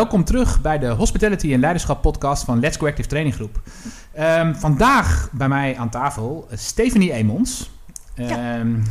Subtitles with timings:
[0.00, 3.60] welkom terug bij de Hospitality en Leiderschap podcast van Let's Go Active Training Groep.
[4.12, 7.70] Ehm, vandaag bij mij aan tafel uh, Stephanie Emons,
[8.16, 8.82] um,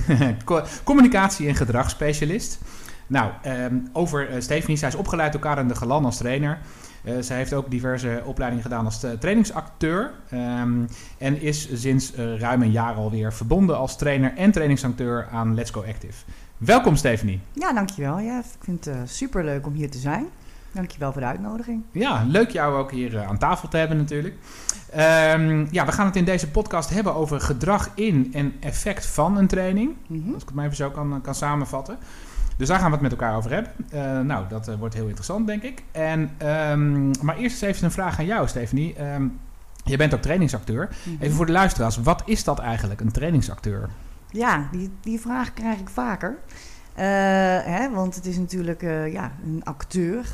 [0.84, 2.60] communicatie- en gedragsspecialist.
[3.07, 6.57] Nou, um, over uh, Stephanie, zij is opgeleid door Karen de Galan als trainer.
[7.04, 10.12] Uh, zij heeft ook diverse opleidingen gedaan als trainingsacteur.
[10.34, 10.88] Um,
[11.18, 15.71] en is sinds uh, ruim een jaar alweer verbonden als trainer en trainingsacteur aan Let's
[15.71, 16.24] Go Active.
[16.57, 17.39] Welkom Stephanie.
[17.54, 18.19] Ja, dankjewel.
[18.19, 20.28] Ja, ik vind het super leuk om hier te zijn.
[20.71, 21.83] Dankjewel voor de uitnodiging.
[21.91, 24.36] Ja, leuk jou ook hier aan tafel te hebben natuurlijk.
[24.97, 29.37] Um, ja, we gaan het in deze podcast hebben over gedrag in en effect van
[29.37, 29.96] een training.
[30.07, 30.33] Mm -hmm.
[30.33, 31.97] Als ik het maar even zo kan, kan samenvatten.
[32.58, 33.72] Dus daar gaan we het met elkaar over hebben.
[33.94, 35.83] Uh, nou, dat uh, wordt heel interessant, denk ik.
[35.91, 36.31] En,
[36.72, 39.03] um, maar eerst eens even een vraag aan jou, Stephanie.
[39.13, 39.39] Um,
[39.83, 40.83] je bent ook trainingsacteur.
[40.83, 41.22] Mm -hmm.
[41.22, 43.89] Even voor de luisteraars, wat is dat eigenlijk, een trainingsacteur?
[44.31, 46.29] Ja, die, die vraag krijg ik vaker.
[46.29, 47.05] Uh,
[47.75, 50.25] hè, want het is natuurlijk ja, een acteur,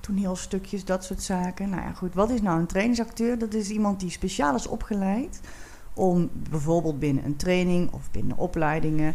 [0.00, 1.70] toneelstukjes, dat soort zaken.
[1.70, 3.38] Nou ja, goed, wat is nou een trainingsacteur?
[3.38, 5.40] Dat is iemand die speciaal is opgeleid
[5.94, 9.14] om bijvoorbeeld binnen een training of binnen opleidingen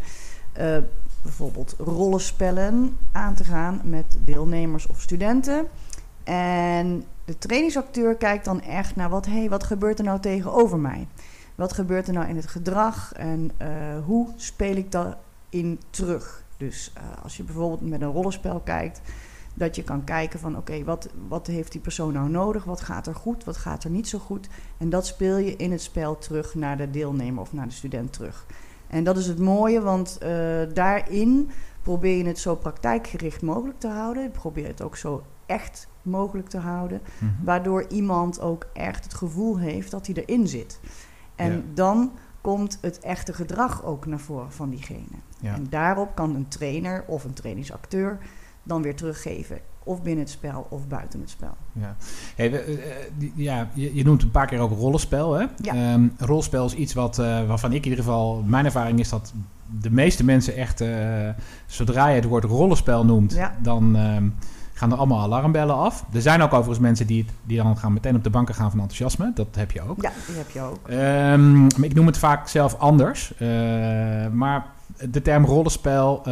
[1.22, 5.68] bijvoorbeeld rollenspellen aan te gaan met deelnemers of studenten.
[6.24, 11.08] En de trainingsacteur kijkt dan echt naar wat, hey, wat gebeurt er nou tegenover mij?
[11.56, 13.68] Wat gebeurt er nou in het gedrag en uh,
[14.06, 16.44] hoe speel ik daarin terug?
[16.58, 19.02] Dus uh, als je bijvoorbeeld met een rollenspel kijkt,
[19.60, 22.64] dat je kan kijken van oké, okay, wat, wat heeft die persoon nou nodig?
[22.64, 23.44] Wat gaat er goed?
[23.44, 24.48] Wat gaat er niet zo goed?
[24.78, 28.14] En dat speel je in het spel terug naar de deelnemer of naar de student
[28.14, 28.46] terug.
[28.88, 30.30] En dat is het mooie, want uh,
[30.74, 31.50] daarin
[31.82, 34.24] probeer je het zo praktijkgericht mogelijk te houden.
[34.24, 37.02] Je probeert het ook zo echt mogelijk te houden.
[37.02, 37.46] Mm -hmm.
[37.46, 40.80] Waardoor iemand ook echt het gevoel heeft dat hij erin zit.
[41.36, 41.62] En ja.
[41.74, 45.18] dan komt het echte gedrag ook naar voren van diegene.
[45.40, 45.54] Ja.
[45.54, 48.18] En daarop kan een trainer of een trainingsacteur
[48.64, 49.60] dan weer teruggeven.
[49.84, 51.58] Of binnen het spel of buiten het spel.
[51.74, 51.96] Ja,
[52.36, 52.78] hey, we,
[53.20, 55.34] uh, ja je, je, noemt een paar keer ook rollenspel.
[55.34, 55.46] Hè?
[55.58, 55.94] Ja.
[55.94, 58.44] Um, rollenspel is iets wat, uh, waarvan ik in ieder geval...
[58.46, 59.34] Mijn ervaring is dat
[59.80, 60.82] de meeste mensen echt...
[60.82, 61.30] Uh,
[61.66, 63.34] zodra je het woord rollenspel noemt...
[63.34, 63.56] Ja.
[63.62, 64.36] dan um,
[64.74, 66.06] gaan er allemaal alarmbellen af.
[66.14, 68.80] Er zijn ook overigens mensen die, die dan gaan meteen op de banken gaan van
[68.80, 69.32] enthousiasme.
[69.36, 70.02] Dat heb je ook.
[70.02, 70.90] Ja, die heb je ook.
[70.90, 73.34] Um, ik noem het vaak zelf anders.
[74.32, 74.66] maar
[75.10, 76.24] de term rollenspel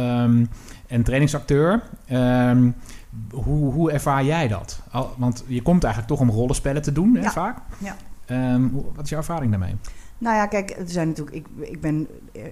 [0.86, 1.82] en trainingsacteur...
[3.30, 4.80] Hoe, hoe ervaar jij dat?
[4.90, 7.30] Al, want je komt eigenlijk toch om rollenspellen te doen, hè, ja.
[7.30, 7.58] vaak.
[7.78, 7.96] Ja.
[8.54, 9.74] Um, hoe, wat is jouw ervaring daarmee?
[10.18, 12.08] Nou ja, kijk, er zijn natuurlijk, ik, ik ben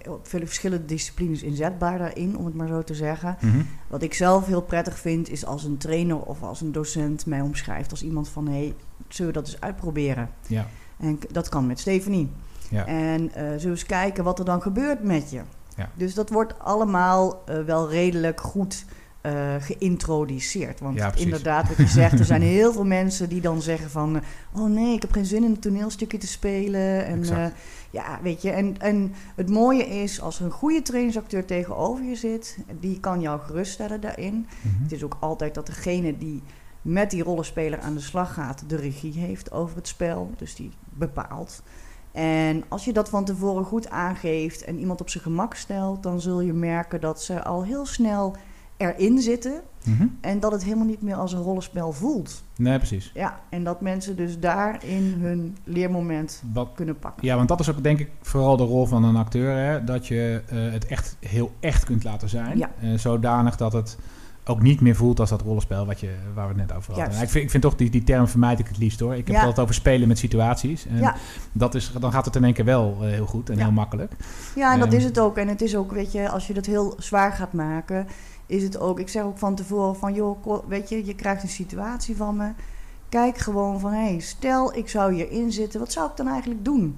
[0.08, 3.36] op vele verschillende disciplines inzetbaar daarin, om het maar zo te zeggen.
[3.40, 3.66] Mm -hmm.
[3.88, 7.40] Wat ik zelf heel prettig vind, is als een trainer of als een docent mij
[7.40, 8.74] omschrijft als iemand van, hé, hey,
[9.08, 10.30] zullen we dat eens uitproberen?
[10.46, 10.66] Ja.
[10.98, 12.30] En dat kan met Stephanie.
[12.70, 12.86] Ja.
[12.86, 15.40] En uh, zullen we eens kijken wat er dan gebeurt met je?
[15.76, 15.91] Ja.
[15.94, 18.84] Dus dat wordt allemaal uh, wel redelijk goed
[19.26, 20.81] uh, geïntroduceerd.
[20.81, 24.20] Want ja, inderdaad, wat je zegt, er zijn heel veel mensen die dan zeggen van...
[24.53, 27.06] oh nee, ik heb geen zin in een toneelstukje te spelen.
[27.06, 27.47] En uh,
[27.91, 32.15] ja, weet je, en, en het mooie is, als er een goede trainingsacteur tegenover je
[32.15, 32.59] zit...
[32.81, 34.34] die kan jou geruststellen daarin.
[34.34, 34.82] Mm -hmm.
[34.82, 36.42] Het is ook altijd dat degene die
[36.82, 38.65] met die rollenspeler aan de slag gaat...
[38.66, 41.62] de regie heeft over het spel, dus die bepaalt...
[42.16, 46.03] En als je dat van tevoren goed aangeeft en iemand op zijn gemak stelt...
[46.03, 48.37] dan zul je merken dat ze al heel snel
[48.77, 49.60] erin zitten.
[49.84, 50.19] Mm -hmm.
[50.21, 52.43] En dat het helemaal niet meer als een rollenspel voelt.
[52.56, 53.10] Nee, precies.
[53.15, 57.27] Ja, en dat mensen dus daarin hun leermoment Wat, kunnen pakken.
[57.27, 59.56] Ja, want dat is ook denk ik vooral de rol van een acteur.
[59.56, 59.84] Hè?
[59.84, 62.59] Dat je uh, het echt heel echt kunt laten zijn.
[62.59, 62.71] Ja.
[62.83, 63.98] Uh, zodanig dat het
[64.48, 67.10] ook niet meer voelt als dat rollenspel wat je, waar we het net over hadden.
[67.10, 69.14] Nou, ik, vind, ik vind toch die, die term vermijd ik het liefst hoor.
[69.14, 70.86] Ik heb altijd over spelen met situaties.
[70.86, 71.14] En Ja.
[71.52, 74.12] dat is, dan gaat het in één keer wel uh, heel goed en heel makkelijk.
[74.54, 74.96] Ja, en dat Ehm.
[74.96, 75.36] is het ook.
[75.36, 78.06] En het is ook, weet je, als je dat heel zwaar gaat maken,
[78.46, 79.00] is het ook.
[79.00, 82.50] Ik zeg ook van tevoren van, joh, weet je, je krijgt een situatie van me.
[83.08, 86.64] Kijk gewoon van, hé, hey, stel ik zou hierin zitten, wat zou ik dan eigenlijk
[86.64, 86.96] doen?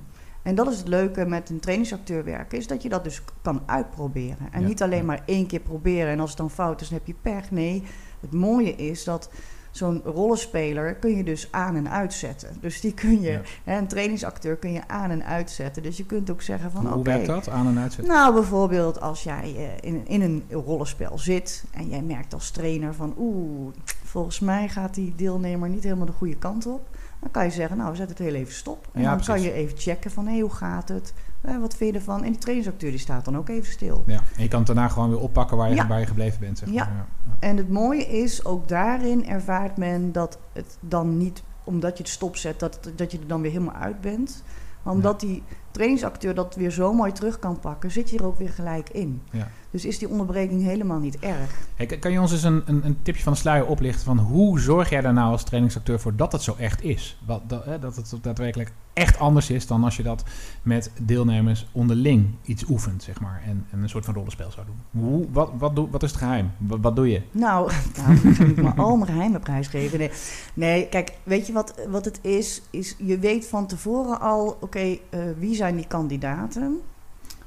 [0.49, 3.62] En dat is het leuke met een trainingsacteur werken, is dat je dat dus kan
[3.67, 4.49] uitproberen.
[4.53, 6.99] En Ja, niet alleen maar één keer proberen en als het dan fout is, dan
[6.99, 7.50] heb je pech.
[7.50, 7.83] Nee,
[8.21, 9.31] het mooie is dat
[9.71, 12.56] zo'n rollenspeler kun je dus aan en uitzetten.
[12.61, 13.41] Dus die kun je, Ja.
[13.65, 15.83] hè, een trainingsacteur kun je aan en uitzetten.
[15.83, 17.49] Dus je kunt ook zeggen van, hoe werkt dat?
[17.49, 18.15] Aan en uitzetten?
[18.15, 22.95] Nou, bijvoorbeeld als jij eh, in, in een rollenspel zit en jij merkt als trainer
[22.95, 23.73] van oeh,
[24.05, 26.97] volgens mij gaat die deelnemer niet helemaal de goede kant op.
[27.32, 28.88] Dan kan je zeggen, nou, we zetten het heel even stop.
[28.92, 31.12] En Ja, dan kan je even checken van, hé, hoe gaat het?
[31.40, 32.25] Eh, wat vind je ervan?
[32.25, 34.02] En die trainingsacteur die staat dan ook even stil.
[34.06, 35.96] Ja, en je kan het daarna gewoon weer oppakken waar je, Ja.
[35.96, 36.58] je gebleven bent.
[36.58, 36.76] Zeg maar.
[36.76, 37.06] Ja.
[37.38, 42.12] En het mooie is, ook daarin ervaart men dat het dan niet, omdat je het
[42.12, 44.42] stopzet, dat, dat je er dan weer helemaal uit bent.
[44.82, 48.38] Maar omdat die trainingsacteur dat weer zo mooi terug kan pakken, zit je er ook
[48.38, 49.22] weer gelijk in.
[49.30, 49.48] Ja.
[49.70, 51.59] Dus is die onderbreking helemaal niet erg.
[51.75, 54.61] Hey, kan- je ons eens een, een, een tipje van de sluier oplichten van hoe
[54.61, 57.19] zorg jij daar nou als trainingsacteur voor dat het zo echt is?
[57.26, 60.25] Wat, dat, hè, dat het daadwerkelijk echt anders is dan als je dat
[60.62, 63.43] met deelnemers onderling iets oefent, zeg maar.
[63.47, 65.03] En, en een soort van rollenspel zou doen.
[65.03, 66.50] Hoe, wat, wat, doe, wat is het geheim?
[66.59, 67.23] Wat, wat doe je?
[67.31, 67.71] Nou,
[68.06, 69.99] nou ik maar al mijn geheimen prijsgeven.
[69.99, 70.11] Nee.
[70.55, 72.62] nee, kijk, weet je wat, wat het is?
[72.71, 76.81] is je weet van tevoren al, oké, eh, wie zijn die kandidaten?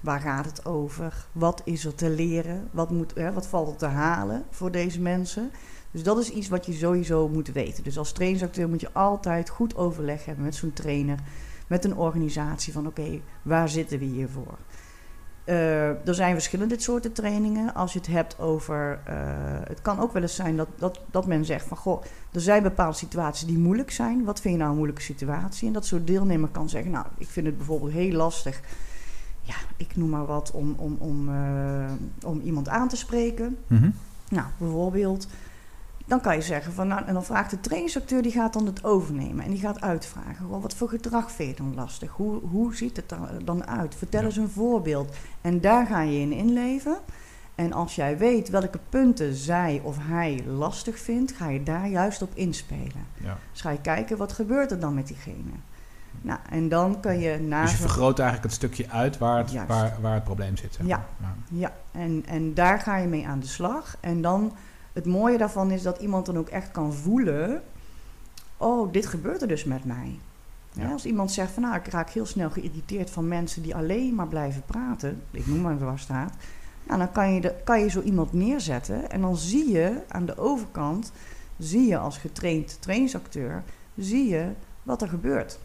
[0.02, 1.26] Waar gaat het over?
[1.32, 2.68] Wat is er te leren?
[2.72, 5.52] Wat, moet, hè, wat valt er te halen voor deze mensen?
[5.92, 7.84] Dus dat is iets wat je sowieso moet weten.
[7.84, 11.20] Dus als trainingsacteur moet je altijd goed overleg hebben met zo'n trainer,
[11.68, 14.58] met een organisatie van oké, waar zitten we hiervoor?
[15.44, 17.74] Eh, er zijn verschillende soorten trainingen.
[17.74, 19.00] Als je het hebt over.
[19.06, 19.16] eh,
[19.64, 22.64] het kan ook wel eens zijn dat, dat, dat men zegt van goh, er zijn
[22.64, 24.24] bepaalde situaties die moeilijk zijn.
[24.24, 25.68] Wat vind je nou een moeilijke situatie?
[25.68, 28.62] En dat zo'n deelnemer kan zeggen, nou, ik vind het bijvoorbeeld heel lastig.
[29.42, 31.92] Ja, ik noem maar wat om, om, om, eh,
[32.26, 33.58] om iemand aan te spreken.
[33.68, 33.90] Mhm.
[34.30, 35.28] Nou, bijvoorbeeld,
[36.06, 38.84] dan kan je zeggen van, nou, en dan vraagt de trainingsacteur, die gaat dan het
[38.84, 40.50] overnemen en die gaat uitvragen.
[40.62, 42.12] Wat voor gedrag vind je dan lastig?
[42.12, 43.96] Hoe, hoe ziet het er dan uit?
[43.96, 44.26] Vertel Ja.
[44.26, 45.16] eens een voorbeeld.
[45.42, 46.98] En daar ga je in inleven.
[47.56, 52.22] En als jij weet welke punten zij of hij lastig vindt, ga je daar juist
[52.22, 53.06] op inspelen.
[53.24, 53.38] Ja.
[53.52, 55.52] Dus ga je kijken, wat gebeurt er dan met diegene?
[56.22, 59.52] Nou, en dan kun je na Dus je vergroot eigenlijk het stukje uit waar het,
[59.52, 59.70] Juist.
[59.70, 60.74] waar, waar het probleem zit.
[60.74, 61.06] Zeg Ja.
[61.18, 61.36] maar.
[61.48, 63.98] Ja, en, en daar ga je mee aan de slag.
[64.00, 64.54] En dan,
[64.94, 67.62] het mooie daarvan is dat iemand dan ook echt kan voelen...
[68.58, 70.20] oh, dit gebeurt er dus met mij.
[70.74, 70.92] Ja.
[70.92, 74.28] Als iemand zegt van, nou, ik raak heel snel geïrriteerd van mensen die alleen maar
[74.28, 75.22] blijven praten...
[75.32, 76.34] ik noem maar waar staat...
[76.84, 80.26] Nou, dan kan je, de, kan je zo iemand neerzetten en dan zie je aan
[80.26, 81.12] de overkant...
[81.58, 83.64] zie je als getraind trainingsacteur,
[83.96, 84.50] zie je
[84.84, 85.60] wat er gebeurt.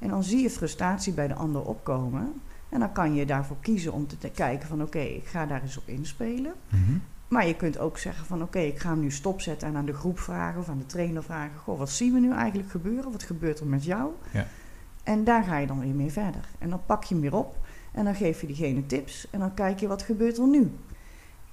[0.00, 2.32] En dan zie je frustratie bij de ander opkomen...
[2.70, 5.62] En dan kan je daarvoor kiezen om te te kijken van oké, ik ga daar
[5.62, 6.52] eens op inspelen.
[6.68, 6.98] Mhm.
[7.28, 9.94] Maar je kunt ook zeggen van oké, ik ga hem nu stopzetten en aan de
[9.94, 11.58] groep vragen of aan de trainer vragen.
[11.58, 13.12] Goh, wat zien we nu eigenlijk gebeuren?
[13.12, 14.10] Wat gebeurt er met jou?
[14.32, 14.46] Ja.
[15.02, 16.48] En daar ga je dan weer mee verder.
[16.58, 17.56] En dan pak je hem weer op
[17.92, 20.72] en dan geef je diegene tips en dan kijk je wat gebeurt er nu.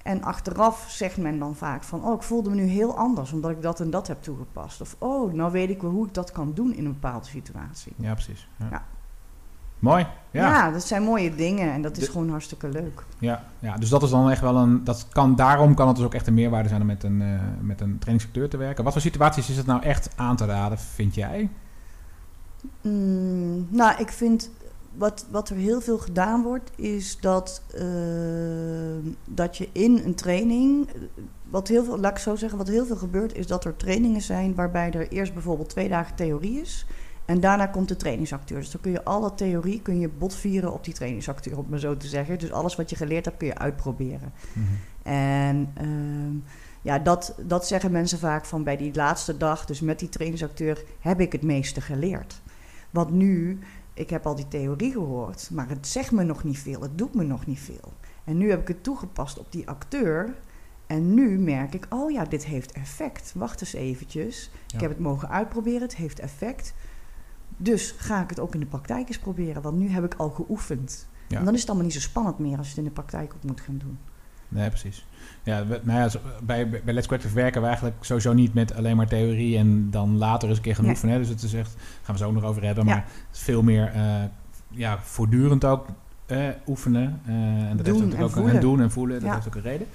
[0.08, 3.50] En achteraf zegt men dan vaak van oh, ik voelde me nu heel anders omdat
[3.50, 4.80] ik dat en dat heb toegepast.
[4.80, 7.92] Of oh, nou weet ik wel hoe ik dat kan doen in een bepaalde situatie.
[7.96, 8.48] Ja, precies.
[8.56, 8.66] Ja.
[8.70, 8.82] Ja.
[9.78, 10.06] Mooi.
[10.30, 10.48] Ja.
[10.48, 10.70] Ja.
[10.70, 13.04] dat zijn mooie dingen en dat is De- gewoon hartstikke leuk.
[13.18, 14.84] Ja, ja, dus dat is dan echt wel een.
[14.84, 17.40] Dat kan, daarom kan het dus ook echt een meerwaarde zijn om met een, eh
[17.60, 18.84] met een trainingsacteur te werken.
[18.84, 21.48] Wat voor situaties is het nou echt aan te raden, vind jij?
[22.82, 24.50] Mm, nou, ik vind
[24.98, 27.82] wat, wat er heel veel gedaan wordt, is dat, eh,
[29.24, 30.88] dat je in een training.
[31.50, 34.22] Wat heel veel, laat ik zo zeggen, wat heel veel gebeurt, is dat er trainingen
[34.22, 36.86] zijn waarbij er eerst bijvoorbeeld twee dagen theorie is.
[37.24, 38.58] En daarna komt de trainingsacteur.
[38.58, 41.78] Dus dan kun je alle theorie kun je botvieren op die trainingsacteur, om het maar
[41.78, 42.38] zo te zeggen.
[42.38, 44.32] Dus alles wat je geleerd hebt, kun je uitproberen.
[45.02, 46.36] En ehm,
[46.82, 50.84] ja, dat, dat zeggen mensen vaak van bij die laatste dag, dus met die trainingsacteur,
[51.00, 52.40] heb ik het meeste geleerd.
[52.90, 53.58] Want nu,
[53.98, 57.14] ik heb al die theorie gehoord, maar het zegt me nog niet veel, het doet
[57.14, 57.92] me nog niet veel.
[58.24, 60.34] En nu heb ik het toegepast op die acteur.
[60.86, 63.32] En nu merk ik, oh ja, dit heeft effect.
[63.34, 64.50] Wacht eens eventjes.
[64.66, 64.74] Ja.
[64.74, 66.74] Ik heb het mogen uitproberen, het heeft effect.
[67.56, 70.30] Dus ga ik het ook in de praktijk eens proberen, want nu heb ik al
[70.30, 71.08] geoefend.
[71.28, 71.38] Ja.
[71.38, 73.34] En dan is het allemaal niet zo spannend meer als je het in de praktijk
[73.34, 73.98] ook moet gaan doen.
[74.48, 75.06] Nee, precies.
[75.42, 76.08] Ja, we- nou ja,
[76.42, 80.16] bij, bij Let's Collective werken we eigenlijk sowieso niet met alleen maar theorie en dan
[80.18, 80.92] later eens een keer gaan Nee.
[80.92, 81.14] oefenen.
[81.14, 81.20] hè.
[81.20, 82.90] Dus het is echt, gaan we zo ook nog over hebben, Ja.
[82.94, 84.02] maar het is veel meer eh,
[84.68, 85.86] ja, voortdurend ook
[86.26, 87.20] eh, oefenen.
[87.26, 89.16] eh, en dat Doen heeft natuurlijk en ook een- doen en voelen.
[89.20, 89.34] Dat Ja.
[89.34, 89.86] heeft ook een reden.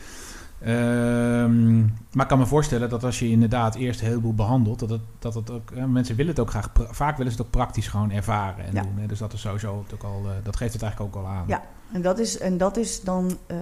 [0.78, 4.90] Ehm, maar ik kan me voorstellen dat als je inderdaad eerst een heleboel behandelt, dat
[4.90, 7.52] het, dat het ook, eh, mensen willen het ook graag, vaak willen ze het ook
[7.54, 8.82] praktisch gewoon ervaren en Ja.
[8.82, 8.98] doen.
[8.98, 9.06] Hè.
[9.06, 11.44] Dus dat is sowieso ook al, dat geeft het eigenlijk ook al aan.
[11.48, 11.62] Ja.
[11.94, 13.58] En dat is, en dat is dan, eh,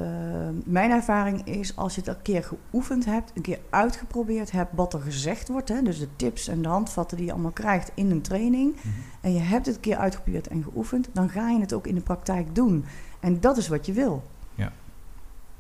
[0.66, 4.94] mijn ervaring is als je het een keer geoefend hebt, een keer uitgeprobeerd hebt wat
[4.94, 8.12] er gezegd wordt, hè, dus de tips en de handvatten die je allemaal krijgt in
[8.12, 8.88] een training, Mhm.
[9.22, 11.96] en je hebt het een keer uitgeprobeerd en geoefend, dan ga je het ook in
[11.96, 12.86] de praktijk doen.
[13.20, 14.24] En dat is wat je wil.
[14.56, 14.72] Ja.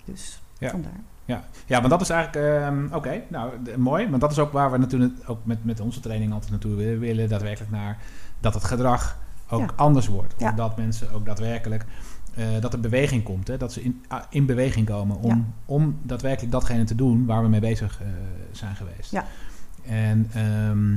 [0.05, 0.69] Dus Ja.
[0.69, 0.99] vandaar.
[1.25, 2.45] Ja, ja maar dat is eigenlijk...
[2.61, 4.07] ehm, Oké, nou, mooi.
[4.09, 6.93] Maar dat is ook waar we natuurlijk ook met, met onze training altijd naartoe willen.
[6.93, 7.97] We willen daadwerkelijk naar
[8.39, 9.17] dat het gedrag
[9.49, 9.75] ook Ja.
[9.75, 10.33] anders wordt.
[10.37, 10.51] Ja.
[10.51, 11.85] Dat mensen ook daadwerkelijk...
[12.33, 13.47] eh, dat er beweging komt.
[13.47, 13.57] Hè?
[13.57, 15.43] Dat ze in, ah, in beweging komen om, Ja.
[15.65, 18.07] om daadwerkelijk datgene te doen waar we mee bezig eh,
[18.51, 19.11] zijn geweest.
[19.11, 19.25] Ja.
[19.85, 20.95] En ehm,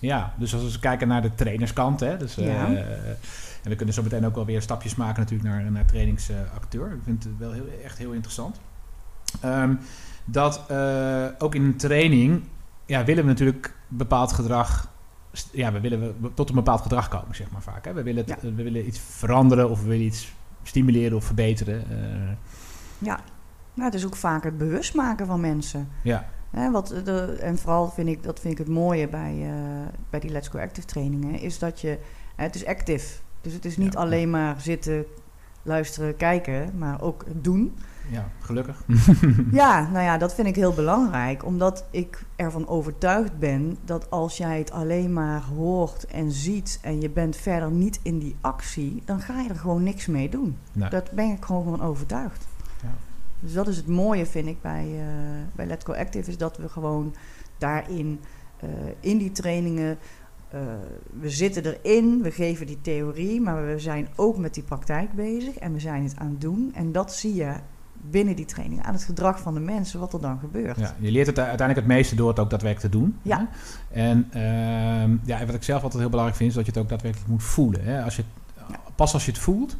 [0.00, 2.66] ja, dus als we kijken naar de trainerskant, hè, dus, eh, Ja.
[3.62, 6.92] en we kunnen zo meteen ook wel weer stapjes maken natuurlijk naar, naar trainingsacteur.
[6.92, 8.60] Ik vind het wel heel, echt heel interessant.
[9.40, 9.74] Ehm,
[10.24, 10.70] dat
[11.38, 12.42] ook in een training
[12.86, 14.91] ja, willen we natuurlijk bepaald gedrag
[15.52, 17.84] ja, we willen tot een bepaald gedrag komen, zeg maar vaak.
[17.84, 17.92] Hè?
[17.92, 18.50] We, willen het- Ja.
[18.54, 21.84] we willen iets veranderen of we willen iets stimuleren of verbeteren.
[21.90, 22.36] eh,
[22.98, 23.20] Ja,
[23.74, 25.88] nou, het is ook vaak het bewust maken van mensen.
[26.02, 29.88] ja, Hè, wat de, en vooral vind ik, dat vind ik het mooie bij, eh,
[30.10, 31.98] bij die Let's Go Active trainingen, is dat je,
[32.36, 33.06] het is active.
[33.40, 33.98] Dus het is niet Ja.
[34.00, 35.04] alleen maar zitten,
[35.62, 37.74] luisteren, kijken, maar ook doen.
[38.10, 38.84] Ja, gelukkig.
[39.52, 44.36] Ja, nou ja, dat vind ik heel belangrijk, omdat ik ervan overtuigd ben dat als
[44.36, 49.02] jij het alleen maar hoort en ziet en je bent verder niet in die actie,
[49.04, 50.56] dan ga je er gewoon niks mee doen.
[50.72, 50.90] Nee.
[50.90, 52.46] Daar ben ik gewoon van overtuigd.
[52.82, 52.94] Ja.
[53.40, 55.06] Dus dat is het mooie, vind ik, bij, eh,
[55.54, 57.14] bij Let's Go Active, is dat we gewoon
[57.58, 58.20] daarin,
[58.60, 58.68] eh,
[59.00, 59.98] in die trainingen,
[60.48, 60.60] eh,
[61.20, 65.56] we zitten erin, we geven die theorie, maar we zijn ook met die praktijk bezig
[65.56, 66.70] en we zijn het aan het doen.
[66.74, 67.54] En dat zie je
[68.10, 70.78] binnen die training aan het gedrag van de mensen, wat er dan gebeurt.
[70.78, 73.16] Ja, je leert het uiteindelijk het meeste door het ook daadwerkelijk te doen.
[73.22, 73.48] Ja.
[73.88, 74.00] Hè?
[74.02, 76.88] En ehm, ja, wat ik zelf altijd heel belangrijk vind, is dat je het ook
[76.88, 77.84] daadwerkelijk moet voelen.
[77.84, 78.02] Hè?
[78.04, 78.24] Als je,
[78.68, 78.78] Ja.
[78.94, 79.76] Pas als je het voelt,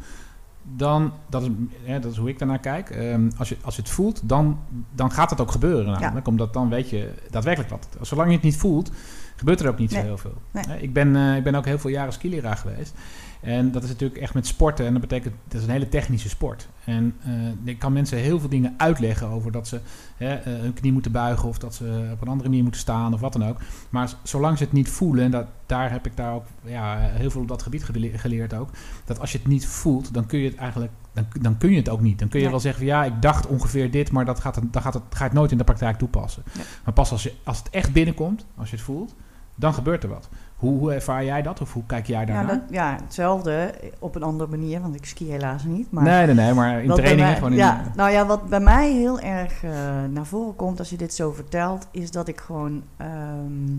[0.63, 1.49] dan, dat is,
[1.83, 2.91] hè, dat is hoe ik daarnaar kijk.
[2.91, 4.59] Ehm, als, je, als je het voelt, dan,
[4.95, 6.27] dan gaat het ook gebeuren namelijk.
[6.29, 7.89] Omdat dan weet je daadwerkelijk wat.
[8.01, 8.91] Zolang je het niet voelt,
[9.37, 10.01] gebeurt er ook niet Nee.
[10.01, 10.43] zo heel veel.
[10.51, 10.83] Nee.
[10.83, 12.95] Ik, ben, eh, ik ben ook heel veel jaren skileraar geweest.
[13.43, 14.87] En dat is natuurlijk echt met sporten.
[14.87, 16.69] En dat betekent, dat is een hele technische sport.
[16.85, 17.33] En eh,
[17.65, 19.81] ik kan mensen heel veel dingen uitleggen over dat ze
[20.17, 23.15] hè, eh, hun knie moeten buigen of dat ze op een andere manier moeten staan
[23.15, 23.61] of wat dan ook.
[23.91, 27.31] Maar zolang ze het niet voelen, en dat, daar heb ik daar ook ja, heel
[27.31, 28.69] veel op dat gebied gele- geleerd ook,
[29.05, 31.77] dat als je het niet voelt, dan kun je het eigenlijk, dan, dan kun je
[31.77, 32.19] het ook niet.
[32.19, 32.55] Dan kun je Nee.
[32.55, 35.03] wel zeggen van ja, ik dacht ongeveer dit, maar dat gaat, het- dan gaat het,
[35.11, 36.43] ga je het nooit in de praktijk toepassen.
[36.85, 39.15] Maar pas als, je, als het echt binnenkomt, als je het voelt,
[39.55, 40.29] dan gebeurt er wat.
[40.57, 42.47] Hoe, hoe ervaar jij dat of hoe kijk jij Ja, daarnaar?
[42.47, 45.91] dat, ja, hetzelfde op een andere manier, want ik ski helaas niet.
[45.91, 47.57] Maar nee, nee, nee, maar in trainingen mij- gewoon in...
[47.59, 49.71] ja, nou ja, wat bij mij heel erg eh,
[50.11, 53.75] naar voren komt als je dit zo vertelt, is dat ik gewoon, ehm,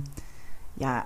[0.74, 1.06] ja,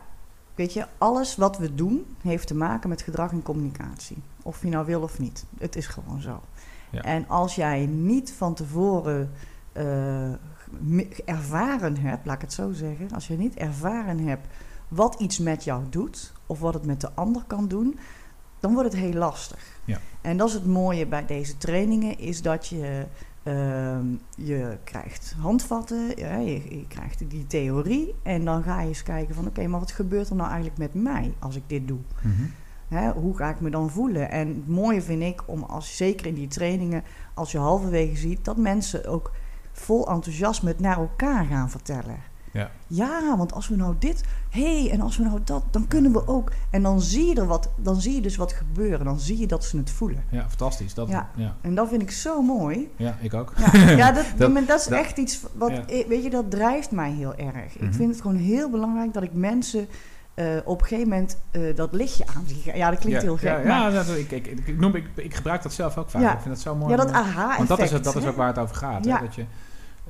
[0.55, 4.17] weet je, alles wat we doen heeft te maken met gedrag en communicatie.
[4.43, 5.45] Of je nou wil of niet.
[5.59, 6.41] Het is gewoon zo.
[6.89, 7.01] Ja.
[7.01, 9.31] En als jij niet van tevoren
[9.71, 9.83] eh,
[11.25, 14.47] ervaren hebt, laat ik het zo zeggen, als je niet ervaren hebt
[14.88, 18.00] wat iets met jou doet, of wat het met de ander kan doen,
[18.59, 19.79] dan wordt het heel lastig.
[19.86, 20.00] Ja.
[20.21, 23.05] En dat is het mooie bij deze trainingen, is dat je,
[23.43, 24.05] ehm,
[24.36, 29.36] je krijgt handvatten, ja, je, je krijgt die theorie en dan ga je eens kijken
[29.36, 32.00] van oké, maar wat gebeurt er nou eigenlijk met mij als ik dit doe?
[32.21, 32.43] Mhm.
[32.88, 34.31] Hè, hoe ga ik me dan voelen?
[34.31, 38.45] En het mooie vind ik om als zeker in die trainingen, als je halverwege ziet
[38.45, 39.31] dat mensen ook
[39.79, 42.17] vol enthousiasme het naar elkaar gaan vertellen.
[42.51, 42.72] Ja.
[42.88, 46.12] Ja, want als we nou dit, hé, hey, en als we nou dat, dan kunnen
[46.12, 46.51] we ook.
[46.69, 49.05] En dan zie je er wat, dan zie je dus wat gebeuren.
[49.05, 50.24] Dan zie je dat ze het voelen.
[50.29, 50.93] ja, fantastisch.
[50.93, 51.29] Dat, ja.
[51.36, 51.43] Ja.
[51.43, 52.91] Ja, En dat vind ik zo mooi.
[53.19, 53.53] ik ook.
[53.74, 55.84] Ja, ja dat, Dat- dat is echt iets wat, ja.
[55.88, 57.75] ik- weet je, dat drijft mij heel erg.
[57.75, 57.86] Mhm.
[57.86, 59.88] Ik vind het gewoon heel belangrijk dat ik mensen
[60.34, 62.43] eh, op een gegeven moment eh, dat lichtje aan.
[62.75, 65.34] Ja, dat klinkt heel gek, Ja, maar ja dat, ik, ik, ik, noem, ik, ik
[65.36, 66.22] gebruik dat zelf ook vaak.
[66.22, 66.34] Ja.
[66.34, 66.91] Ik vind dat zo mooi.
[66.91, 67.57] ja, dat eh, aha-effect.
[67.57, 69.05] Want dat is, het, dat is ook waar het over gaat.
[69.05, 69.15] Ja.
[69.19, 69.25] Hè?
[69.25, 69.46] Dat je,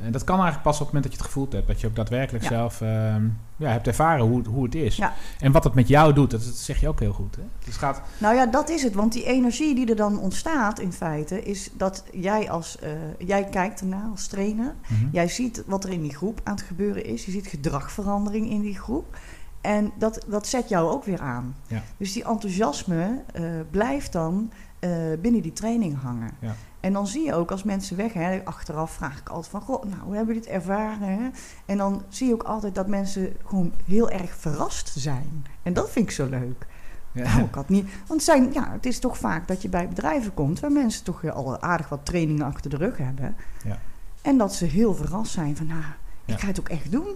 [0.02, 1.68] en dat kan eigenlijk pas op het moment dat je het gevoeld hebt.
[1.68, 2.50] Dat je ook daadwerkelijk Ja.
[2.50, 4.96] zelf ehm, ja, hebt ervaren hoe, het- hoe het is.
[4.96, 5.14] Ja.
[5.40, 7.36] En wat het met jou doet, dat, dat zeg je ook heel goed.
[7.36, 7.42] Hè?
[7.66, 8.94] Dus gaat, Nou ja, dat is het.
[8.94, 12.90] Want die energie die er dan ontstaat in feite, is dat jij als eh,
[13.28, 14.76] jij kijkt ernaar als trainer.
[14.88, 15.06] Mhm.
[15.12, 17.26] Jij ziet wat er in die groep aan het gebeuren is.
[17.26, 19.18] Je ziet gedragverandering in die groep.
[19.62, 21.56] En dat, dat zet jou ook weer aan.
[21.68, 21.84] Ja.
[21.98, 24.90] Dus die enthousiasme eh, blijft dan eh,
[25.22, 26.32] binnen die training hangen.
[26.40, 26.56] Ja.
[26.88, 29.84] En dan zie je ook als mensen weg, hè, achteraf vraag ik altijd van, goh,
[29.84, 31.08] nou, hoe hebben jullie het ervaren?
[31.08, 31.30] Hè?
[31.66, 35.46] En dan zie je ook altijd dat mensen gewoon heel erg verrast zijn.
[35.64, 36.66] En dat vind ik zo leuk.
[37.12, 37.24] ja.
[37.34, 37.84] Nou, ik had niet.
[38.08, 41.04] Want het zijn, ja, het is toch vaak dat je bij bedrijven komt waar mensen
[41.04, 43.36] toch al aardig wat trainingen achter de rug hebben.
[43.66, 43.80] Ja.
[44.22, 45.82] En dat ze heel verrast zijn van, nou,
[46.26, 46.34] Ja.
[46.34, 47.08] ik ga het ook echt doen.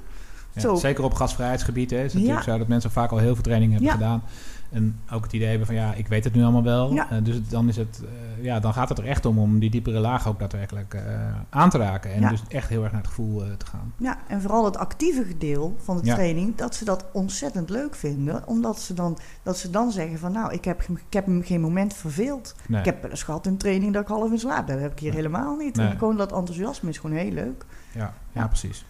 [0.53, 0.75] Ja.
[0.75, 3.71] Zeker op gasvrijheidsgebied hè, is het natuurlijk zo dat mensen vaak al heel veel training
[3.71, 3.95] hebben Ja.
[3.95, 4.23] gedaan.
[4.71, 6.93] En ook het idee hebben van ja, ik weet het nu allemaal wel.
[6.93, 7.09] Ja.
[7.11, 8.01] Eh, dus het- dan, is het,
[8.37, 11.01] eh, ja, dan gaat het er echt om om die diepere laag ook daadwerkelijk eh,
[11.49, 12.13] aan te raken.
[12.13, 12.29] En Ja.
[12.29, 13.93] dus echt heel erg naar het gevoel te gaan.
[13.97, 16.13] Ja, en vooral het actieve deel van de Ja.
[16.13, 18.47] training, dat ze dat ontzettend leuk vinden.
[18.47, 21.61] Omdat ze dan, dat ze dan zeggen van, nou, ik heb, ik heb hem geen
[21.61, 22.55] moment verveeld.
[22.67, 22.79] Nee.
[22.79, 24.67] Ik heb wel eens gehad een training dat ik half in slaap.
[24.67, 25.17] Dat heb ik hier Nee.
[25.21, 25.75] helemaal niet.
[25.75, 25.87] Nee.
[25.87, 27.65] En gewoon dat enthousiasme is gewoon heel leuk.
[27.93, 28.47] Ja, ja, Ja.
[28.47, 28.85] precies.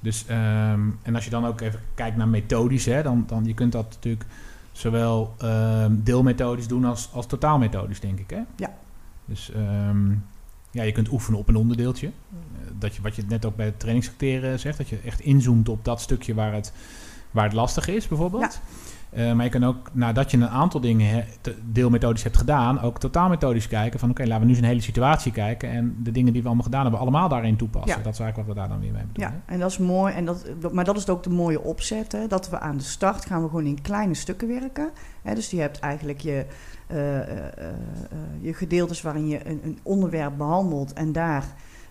[0.00, 3.54] Dus, ehm, en als je dan ook even kijkt naar methodisch, hè, dan, dan je
[3.54, 4.24] kunt dat natuurlijk
[4.74, 8.30] zowel ehm, deelmethodisch doen als, als totaalmethodisch, denk ik.
[8.30, 8.40] Hè?
[8.56, 8.74] Ja.
[9.24, 10.10] Dus ehm,
[10.70, 12.06] ja, je kunt oefenen op een onderdeeltje.
[12.06, 15.68] Eh, dat je, wat je net ook bij het trainingsacteren zegt, dat je echt inzoomt
[15.68, 16.72] op dat stukje waar het,
[17.30, 18.60] waar het lastig is, bijvoorbeeld.
[19.14, 21.24] Eh, maar je kan ook, nadat je een aantal dingen he,
[21.62, 25.32] deelmethodisch hebt gedaan, ook totaalmethodisch kijken van oké, laten we nu eens een hele situatie
[25.32, 27.98] kijken en de dingen die we allemaal gedaan hebben, allemaal daarin toepassen.
[27.98, 28.02] Ja.
[28.02, 29.42] Dat is eigenlijk wat we daar dan weer mee bedoelen.
[29.46, 30.14] Ja, en dat is mooi.
[30.14, 32.12] En dat, maar dat is ook de mooie opzet.
[32.12, 32.26] Hè?
[32.26, 34.90] Dat we aan de start gaan we gewoon in kleine stukken werken.
[35.22, 35.34] Hè?
[35.34, 36.46] Dus je hebt eigenlijk je,
[36.86, 37.46] eh, eh,
[38.40, 41.44] je gedeeltes waarin je een, een onderwerp behandelt en daar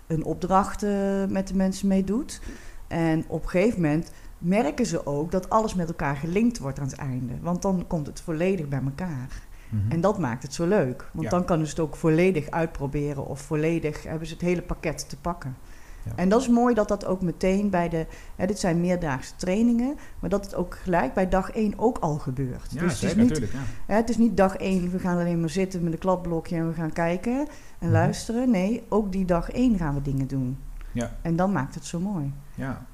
[0.06, 0.86] een opdracht
[1.28, 2.40] met de mensen mee doet.
[2.88, 6.86] En op een gegeven moment merken ze ook dat alles met elkaar gelinkt wordt aan
[6.86, 7.32] het einde.
[7.40, 9.28] Want dan komt het volledig bij elkaar.
[9.70, 9.90] Mhm.
[9.92, 11.08] En dat maakt het zo leuk.
[11.12, 11.30] Want Ja.
[11.30, 15.16] dan kunnen ze het ook volledig uitproberen of volledig hebben ze het hele pakket te
[15.16, 15.56] pakken.
[16.04, 16.12] Ja.
[16.16, 18.06] En dat is mooi dat dat ook meteen bij de.
[18.36, 22.18] Hè, dit zijn meerdaagse trainingen, maar dat het ook gelijk bij dag 1 ook al
[22.18, 22.66] gebeurt.
[22.70, 23.36] ja, dus het is, niet.
[23.38, 23.58] Ja.
[23.86, 26.68] hè, het is niet dag 1, we gaan alleen maar zitten met een kladblokje en
[26.68, 27.46] we gaan kijken en
[27.78, 27.90] Mhm.
[27.92, 28.50] luisteren.
[28.50, 30.58] Nee, ook die dag 1 gaan we dingen doen.
[30.92, 31.16] Ja.
[31.22, 32.32] En dan maakt het zo mooi.
[32.54, 32.86] Ja.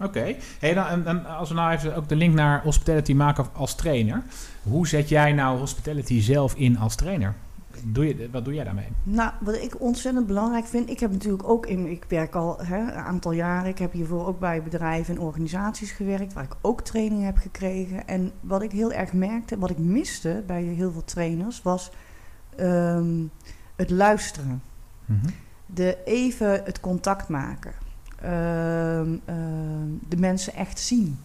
[0.00, 0.36] Oké.
[0.58, 3.74] Hey, dan, en, en als we nou even ook de link naar hospitality maken als
[3.74, 4.22] trainer.
[4.62, 7.34] Hoe zet jij nou hospitality zelf in als trainer?
[7.84, 8.88] Doe je, wat doe jij daarmee?
[9.02, 12.78] Nou, wat ik ontzettend belangrijk vind, ik heb natuurlijk ook in, ik werk al hè,
[12.78, 16.80] een aantal jaren, ik heb hiervoor ook bij bedrijven en organisaties gewerkt, waar ik ook
[16.80, 18.06] training heb gekregen.
[18.06, 21.90] En wat ik heel erg merkte, wat ik miste bij heel veel trainers, was
[22.56, 23.24] ehm,
[23.76, 24.62] het luisteren.
[25.04, 25.26] Mhm.
[25.66, 27.72] De even het contact maken.
[28.20, 31.18] Ehm, ehm, de mensen echt zien.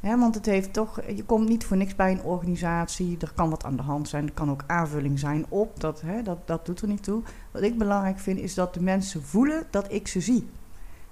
[0.00, 3.16] Want het heeft toch, je komt niet voor niks bij een organisatie.
[3.20, 4.26] Er kan wat aan de hand zijn.
[4.26, 5.80] Er kan ook aanvulling zijn op.
[5.80, 7.22] Dat, hè, dat, dat doet er niet toe.
[7.50, 10.48] Wat ik belangrijk vind is dat de mensen voelen dat ik ze zie.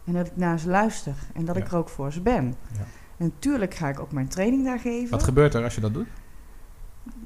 [0.04, 1.14] En dat ik naar ze luister.
[1.34, 1.62] En dat Ja.
[1.62, 2.44] ik er ook voor ze ben.
[2.72, 2.80] Ja.
[3.16, 5.10] En natuurlijk ga ik ook mijn training daar geven.
[5.10, 6.06] Wat gebeurt er als je dat doet?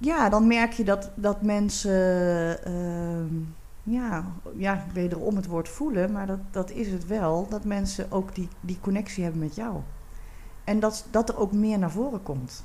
[0.00, 3.34] Ja, dan merk je dat, dat mensen, ehm,
[3.82, 4.24] ja,
[4.56, 8.48] ja, wederom het woord voelen, maar dat, dat is het wel, dat mensen ook die,
[8.60, 9.76] die connectie hebben met jou.
[10.64, 12.64] En dat, dat er ook meer naar voren komt.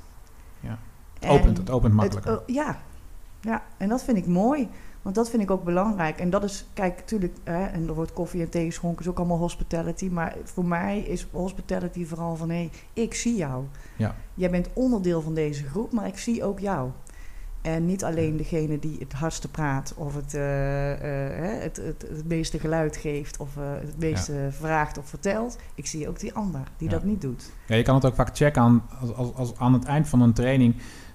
[0.60, 0.78] Ja.
[1.14, 2.54] Het En opent, het opent het- makkelijker.
[2.54, 2.78] ja.
[3.40, 4.68] ja, en dat vind ik mooi,
[5.02, 6.18] want dat vind ik ook belangrijk.
[6.20, 9.38] En dat is, kijk, natuurlijk, en er wordt koffie en thee geschonken, is ook allemaal
[9.38, 13.64] hospitality, maar voor mij is hospitality vooral van, hé, hey, ik zie jou.
[13.96, 14.14] Ja.
[14.34, 16.90] Jij bent onderdeel van deze groep, maar ik zie ook jou.
[17.66, 22.28] En niet alleen degene die het hardste praat of het, eh, eh, het, het, het
[22.28, 25.58] meeste geluid geeft of eh, het meeste vraagt of vertelt.
[25.74, 26.94] Ik zie ook die ander die Ja.
[26.94, 27.52] dat niet doet.
[27.66, 30.20] Ja, je kan het ook vaak checken aan, als, als, als aan het eind van
[30.20, 30.74] een training,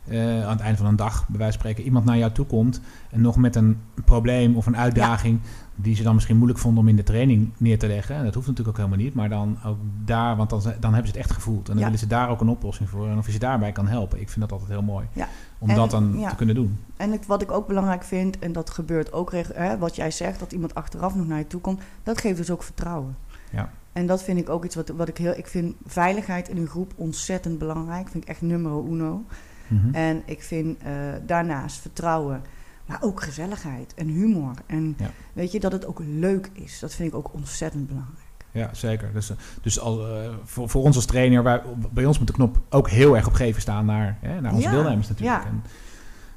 [0.09, 2.81] aan het eind van een dag, bij wijze van spreken, iemand naar jou toe komt
[3.09, 5.39] en nog met een probleem of een uitdaging
[5.75, 8.15] die ze dan misschien moeilijk vonden om in de training neer te leggen.
[8.15, 11.11] En dat hoeft natuurlijk ook helemaal niet, maar dan ook daar, want dan, dan hebben
[11.11, 11.69] ze het echt gevoeld.
[11.69, 13.07] En dan willen ze daar ook een oplossing voor.
[13.07, 14.21] En of je ze daarbij kan helpen.
[14.21, 15.07] Ik vind dat altijd heel mooi.
[15.13, 15.27] Ja.
[15.61, 16.29] Om En- dat dan ja.
[16.29, 16.77] te kunnen doen.
[16.97, 20.39] En ik, wat ik ook belangrijk vind, en dat gebeurt ook, hè, wat jij zegt,
[20.39, 23.15] dat iemand achteraf nog naar je toe komt, dat geeft dus ook vertrouwen.
[23.51, 23.71] Ja.
[23.93, 25.37] En dat vind ik ook iets wat, wat ik heel.
[25.37, 28.09] Ik vind veiligheid in een groep ontzettend belangrijk.
[28.09, 29.23] Vind ik echt nummer uno.
[29.67, 29.93] Mhm.
[29.95, 30.91] En ik vind eh,
[31.25, 32.41] daarnaast vertrouwen,
[32.85, 34.53] maar ook gezelligheid en humor.
[34.65, 35.09] En Ja.
[35.33, 36.79] weet je, dat het ook leuk is.
[36.79, 38.19] Dat vind ik ook ontzettend belangrijk.
[38.51, 39.13] Ja, zeker.
[39.13, 41.61] Dus, eh, dus al, eh, voor, voor ons als trainer, wij,
[41.91, 44.67] bij ons moet de knop ook heel erg op geven staan naar, hè, naar onze
[44.67, 45.43] Ja, deelnemers natuurlijk.
[45.43, 45.49] ja.
[45.49, 45.63] En,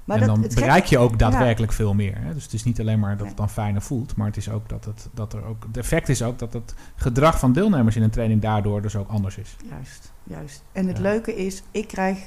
[0.04, 2.18] Maar en dat, dan bereik je ook daadwerkelijk veel meer.
[2.18, 2.34] Hè?
[2.34, 4.68] Dus het is niet alleen maar dat het dan fijner voelt, maar het is ook
[4.68, 5.64] dat, het, dat er ook.
[5.66, 9.08] Het effect is ook dat het gedrag van deelnemers in een training daardoor dus ook
[9.08, 9.56] anders is.
[9.70, 10.64] Juist, juist.
[10.72, 12.18] En het leuke is, ik krijg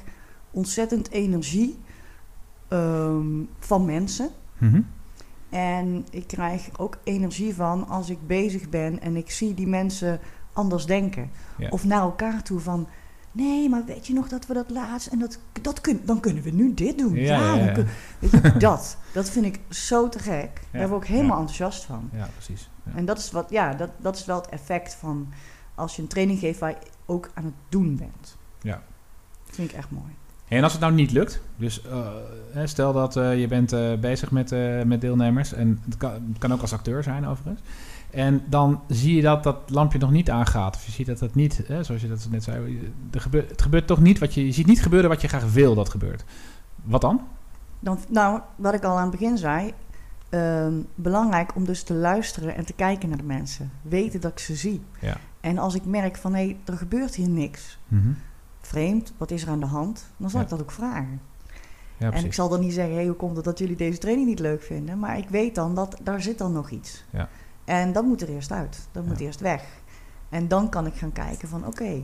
[0.52, 1.80] ontzettend energie
[2.68, 3.26] ehm,
[3.60, 4.30] van mensen.
[4.58, 4.82] Mhm.
[5.50, 10.20] En ik krijg ook energie van als ik bezig ben en ik zie die mensen
[10.54, 11.30] anders denken.
[11.58, 11.70] Ja.
[11.70, 12.88] Of naar elkaar toe van.
[13.32, 16.44] Nee, maar weet je nog dat we dat laatst en dat, dat kun, dan kunnen
[16.44, 17.16] we nu dit doen.
[17.16, 17.72] Ja, Ja, ja, dan ja.
[17.72, 17.88] kun-
[18.20, 18.98] weet je, dat.
[19.14, 20.62] Dat vind ik zo te gek.
[20.72, 22.10] Daar word ik helemaal enthousiast van.
[22.14, 22.70] Ja, precies.
[22.84, 22.92] Ja.
[22.96, 25.28] En dat is, wat, ja, dat, dat is wel het effect van
[25.76, 28.38] als je een training geeft waar je ook aan het doen bent.
[28.62, 28.84] Ja.
[29.46, 30.16] Dat vind ik echt mooi.
[30.48, 34.32] En als het nou niet lukt, dus eh, stel dat eh, je bent eh, bezig
[34.32, 34.56] met,
[34.86, 37.62] met deelnemers, en het kan, het kan ook als acteur zijn overigens,
[38.10, 41.36] en dan zie je dat dat lampje nog niet aangaat, of je ziet dat het
[41.36, 44.46] niet, hè, zoals je dat net zei, er gebeurt, het gebeurt toch niet wat je,
[44.46, 46.24] je ziet niet gebeuren wat je graag wil dat gebeurt.
[46.84, 47.22] Wat dan?
[47.80, 49.74] Dan, nou, wat ik al aan het begin zei.
[50.30, 53.72] ehm, belangrijk om dus te luisteren en te kijken naar de mensen.
[53.82, 54.82] Weten dat ik ze zie.
[55.02, 55.18] Ja.
[55.42, 57.78] En als ik merk van hé, er gebeurt hier niks.
[57.88, 58.10] Mhm.
[58.68, 60.06] Vreemd, wat is er aan de hand?
[60.18, 60.46] Dan zal Ja.
[60.46, 61.22] ik dat ook vragen.
[61.98, 64.28] Ja, en ik zal dan niet zeggen, hé, hoe komt het dat jullie deze training
[64.28, 65.00] niet leuk vinden?
[65.00, 67.04] Maar ik weet dan dat daar zit dan nog iets.
[67.10, 67.30] Ja.
[67.66, 68.88] En dat moet er eerst uit.
[68.92, 69.64] Dat moet eerst weg.
[70.30, 72.04] En dan kan ik gaan kijken van oké.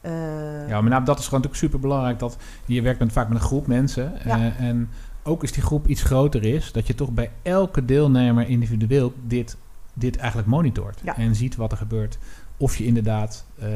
[0.00, 2.18] eh, Ja, maar nou, dat is gewoon natuurlijk super belangrijk.
[2.18, 4.12] Dat je werkt met, vaak met een groep mensen.
[4.24, 4.36] Ja.
[4.38, 4.90] eh, en
[5.22, 9.56] ook als die groep iets groter is, dat je toch bij elke deelnemer individueel dit,
[9.94, 11.00] dit eigenlijk monitort.
[11.16, 12.18] En ziet wat er gebeurt
[12.56, 13.68] of je inderdaad, eh,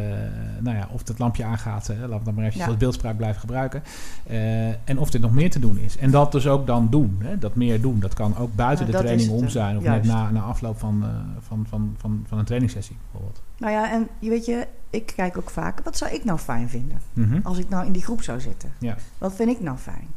[0.60, 2.66] nou ja, of het lampje aangaat, hè, laten we dan maar even Ja.
[2.66, 3.82] als beeldspraak blijven gebruiken.
[4.26, 5.96] Eh, en of er nog meer te doen is.
[5.96, 8.00] En dat dus ook dan doen, hè, dat meer doen.
[8.00, 10.04] Dat kan ook buiten de dat training om eh, zijn, of juist.
[10.06, 11.04] net na, na afloop van,
[11.40, 13.42] van, van, van, van een trainingssessie bijvoorbeeld.
[13.58, 16.68] Nou ja, en je weet je, ik kijk ook vaak, wat zou ik nou fijn
[16.68, 17.00] vinden?
[17.12, 17.40] Mhm.
[17.42, 18.72] Als ik nou in die groep zou zitten.
[18.78, 18.96] Ja.
[19.18, 20.08] Wat vind ik nou fijn?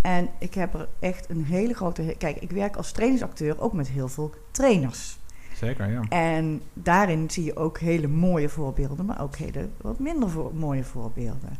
[0.00, 2.14] En ik heb er echt een hele grote...
[2.18, 5.18] Kijk, ik werk als trainingsacteur ook met heel veel trainers.
[5.56, 6.00] Zeker, ja.
[6.08, 10.84] En daarin zie je ook hele mooie voorbeelden, maar ook hele wat minder voor, mooie
[10.84, 11.58] voorbeelden.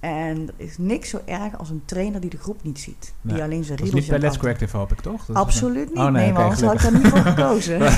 [0.00, 3.14] En er is niks zo erg als een trainer die de groep niet ziet.
[3.20, 5.24] Nee, Die alleen zijn Dat is niet Let's Corrective, hoop ik, toch?
[5.26, 5.96] Dat is- Absoluut niet.
[5.98, 7.78] Oh, nee, nee, maar anders had ik daar niet voor gekozen.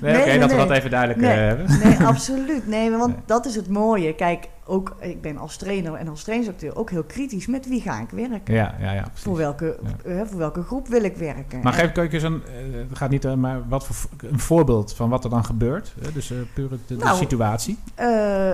[0.00, 1.30] Nee, Nee, oké, dat we dat even duidelijk Nee.
[1.32, 1.78] eh, hebben.
[1.78, 2.66] Nee, absoluut.
[2.66, 4.14] Nee, want dat is het mooie.
[4.14, 8.00] Kijk, ook, ik ben als trainer en als trainingsacteur ook heel kritisch met wie ga
[8.00, 8.54] ik werken.
[8.54, 9.02] Ja, ja, ja.
[9.02, 9.22] precies.
[9.22, 11.60] Voor welke, eh, voor welke groep wil ik werken?
[11.62, 12.42] Maar geef ik eens een,
[12.88, 15.94] het gaat niet, eh, maar wat voor, een voorbeeld van wat er dan gebeurt.
[16.12, 17.78] Dus eh, puur de, de Nou, situatie.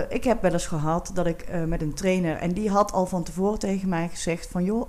[0.09, 2.37] Ik heb wel eens gehad dat ik met een trainer...
[2.37, 4.63] en die had al van tevoren tegen mij gezegd van...
[4.63, 4.87] joh,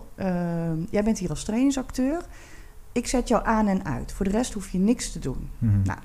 [0.90, 2.20] jij bent hier als trainingsacteur.
[2.92, 4.12] Ik zet jou aan en uit.
[4.12, 5.50] Voor de rest hoef je niks te doen.
[5.58, 5.82] Mhm.
[5.82, 5.98] Nou,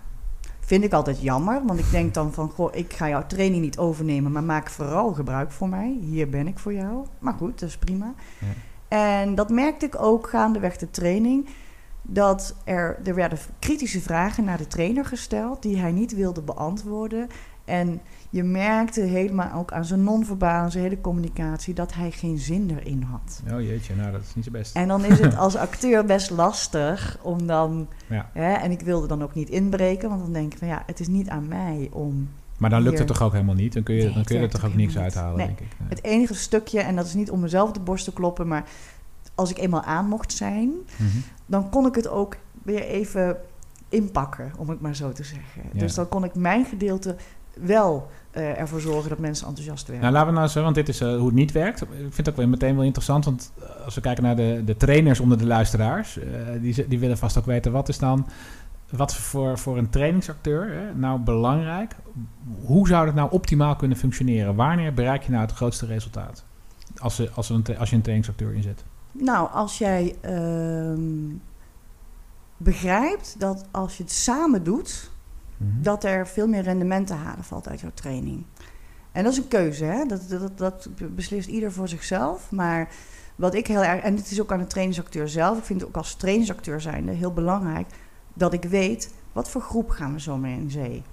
[0.69, 2.49] Vind ik altijd jammer, want ik denk dan van...
[2.49, 4.31] goh, ik ga jouw training niet overnemen...
[4.31, 5.97] maar maak vooral gebruik voor mij.
[6.01, 7.05] Hier ben ik voor jou.
[7.19, 8.13] Maar goed, dat is prima.
[8.39, 8.47] Ja.
[8.87, 11.47] En dat merkte ik ook gaandeweg de training...
[12.01, 15.61] dat er, er werden kritische vragen naar de trainer gesteld...
[15.61, 17.27] die hij niet wilde beantwoorden...
[17.69, 22.69] En je merkte helemaal ook aan zijn non-verbaal, zijn hele communicatie, dat hij geen zin
[22.79, 23.41] erin had.
[23.53, 24.75] Oh jeetje, nou dat is niet zo best.
[24.75, 27.87] En dan is het als acteur best lastig om dan.
[28.07, 28.29] Ja.
[28.33, 30.99] Hè, en ik wilde dan ook niet inbreken, want dan denk ik van ja, het
[30.99, 32.29] is niet aan mij om.
[32.57, 33.73] Maar dan lukt het toch ook helemaal niet?
[33.73, 35.57] Dan kun je, Nee, dan kun je er toch ook niks helemaal uithalen, niet.
[35.57, 35.75] denk ik.
[35.79, 35.89] Nee.
[35.89, 38.63] Het enige stukje, en dat is niet om mezelf de borst te kloppen, maar
[39.35, 41.17] als ik eenmaal aan mocht zijn, Mhm.
[41.45, 43.37] dan kon ik het ook weer even
[43.89, 45.61] inpakken, om het maar zo te zeggen.
[45.73, 45.79] Ja.
[45.79, 47.15] Dus dan kon ik mijn gedeelte
[47.53, 50.01] wel eh, ervoor zorgen dat mensen enthousiast werden.
[50.01, 51.81] Nou, laten we nou eens, want dit is eh, hoe het niet werkt.
[51.81, 54.61] Ik vind het ook wel meteen wel interessant, want eh, als we kijken naar de,
[54.65, 56.25] de trainers onder de luisteraars, eh,
[56.61, 58.27] die, die willen vast ook weten wat is dan,
[58.89, 61.95] wat voor, voor een trainingsacteur hè, nou belangrijk?
[62.65, 64.55] Hoe zou dat nou optimaal kunnen functioneren?
[64.55, 66.45] Wanneer bereik je nou het grootste resultaat?
[66.97, 68.83] Als, je- als, een, als je een trainingsacteur inzet.
[69.11, 71.01] Nou, als jij ehm,
[72.57, 75.11] begrijpt dat als je het samen doet,
[75.59, 75.81] Mhm.
[75.81, 78.45] dat er veel meer rendement te halen valt uit jouw training.
[79.11, 80.05] En dat is een keuze, hè?
[80.05, 82.51] Dat, dat, dat beslist ieder voor zichzelf.
[82.51, 82.89] Maar
[83.35, 85.89] wat ik heel erg, en het is ook aan de trainingsacteur zelf, ik vind het
[85.89, 87.87] ook als trainingsacteur zijnde heel belangrijk
[88.33, 91.03] dat ik weet wat voor groep gaan we zo mee in zee.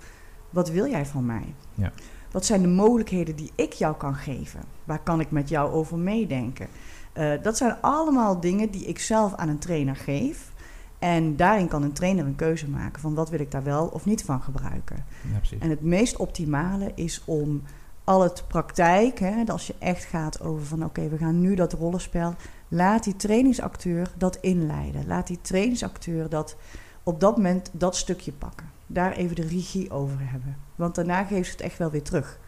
[0.51, 1.55] Wat wil jij van mij?
[1.75, 1.93] Ja.
[2.31, 4.61] Wat zijn de mogelijkheden die ik jou kan geven?
[4.85, 6.69] Waar kan ik met jou over meedenken?
[7.13, 10.53] Eh, dat zijn allemaal dingen die ik zelf aan een trainer geef.
[10.99, 14.05] En daarin kan een trainer een keuze maken van wat wil ik daar wel of
[14.05, 15.05] niet van gebruiken.
[15.51, 15.57] Ja.
[15.59, 17.63] En het meest optimale is om
[18.05, 21.73] al het praktijk, hè, als je echt gaat over van oké, we gaan nu dat
[21.73, 22.35] rollenspel,
[22.69, 25.07] laat die trainingsacteur dat inleiden.
[25.07, 26.57] Laat die trainingsacteur dat
[27.03, 28.67] op dat moment dat stukje pakken.
[28.87, 30.57] Daar even de regie over hebben.
[30.75, 32.39] Want daarna geeft het echt wel weer terug.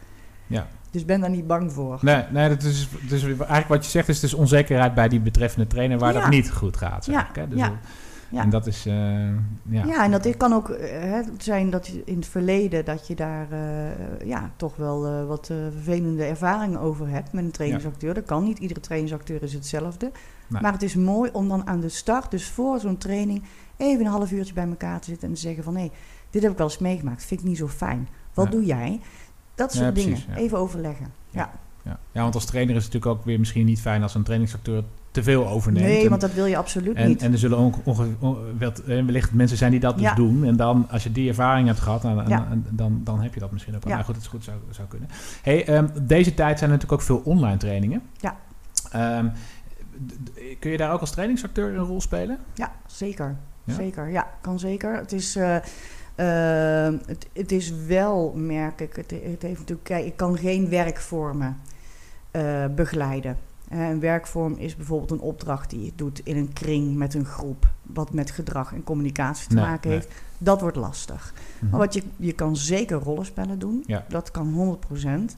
[0.46, 0.66] Ja.
[0.90, 1.98] Dus ben daar niet bang voor.
[2.02, 5.66] Nee, nee dat is, dus eigenlijk wat je zegt is dus onzekerheid bij die betreffende
[5.66, 6.20] trainer waar Ja.
[6.20, 7.04] dat niet goed gaat.
[7.04, 7.48] Zeg Ja, ik, hè?
[7.48, 7.76] Dus ja, dat-
[8.30, 8.42] ja.
[8.42, 8.94] En dat is, eh,
[9.62, 9.84] ja.
[9.84, 13.14] Ja, en dat kan ook eh, hè, zijn dat je in het verleden dat je
[13.14, 18.14] daar eh, ja, toch wel wat vervelende ervaringen over hebt met een trainingsacteur.
[18.14, 18.58] Dat kan niet.
[18.58, 20.10] Iedere trainingsacteur is hetzelfde.
[20.46, 20.62] Nee.
[20.62, 23.42] Maar het is mooi om dan aan de start, dus voor zo'n training,
[23.76, 25.90] even een half uurtje bij elkaar te zitten en te zeggen van hé,
[26.30, 28.08] dit heb ik wel eens meegemaakt, vind ik niet zo fijn.
[28.34, 28.50] Wat Ja.
[28.50, 29.00] doe jij?
[29.54, 30.22] Dat soort dingen.
[30.22, 30.36] precies.
[30.36, 31.06] Even overleggen.
[31.30, 31.50] Ja.
[31.82, 31.98] Ja.
[32.12, 34.84] ja, want als trainer is het natuurlijk ook weer misschien niet fijn als een trainingsacteur
[35.10, 35.86] te veel overneemt.
[35.86, 37.22] Nee, En- want dat wil je absoluut En, niet.
[37.22, 40.14] en er zullen ook onge- on- wel- eh, wellicht mensen zijn die dat dus Ja.
[40.14, 40.44] doen.
[40.44, 42.48] En dan, als je die ervaring hebt gehad, dan, Ja.
[42.70, 43.90] dan, dan, heb je dat misschien ook wel.
[43.92, 43.98] Ja.
[43.98, 45.08] Nou goed, het is goed zou, zou kunnen.
[45.42, 48.02] Hey, ehm, deze tijd zijn er natuurlijk ook veel online trainingen.
[48.16, 48.36] Ja.
[48.90, 49.28] Ehm,
[50.58, 52.38] kun je daar ook als trainingsacteur een rol spelen?
[52.54, 53.36] Ja, zeker.
[53.64, 53.74] Ja?
[53.74, 54.96] Zeker, ja, kan zeker.
[54.96, 55.56] Het is, eh,
[56.14, 60.68] eh, het, het is wel, merk ik, het, het heeft natuurlijk, kijk, ik kan geen
[60.68, 61.56] werkvormen
[62.30, 63.36] eh, begeleiden.
[63.68, 67.24] Eh, een werkvorm is bijvoorbeeld een opdracht die je doet in een kring met een
[67.24, 69.98] groep, wat met gedrag en communicatie te Nee, maken nee.
[69.98, 70.12] heeft.
[70.38, 71.34] Dat wordt lastig.
[71.58, 71.70] Mhm.
[71.70, 73.84] Maar wat je, je kan zeker rollenspellen doen.
[73.86, 74.04] Ja.
[74.08, 75.34] Dat kan 100%.